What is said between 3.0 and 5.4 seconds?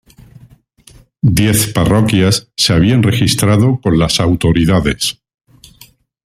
registrado con las autoridades.